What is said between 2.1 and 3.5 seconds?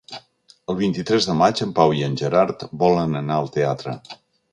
Gerard volen anar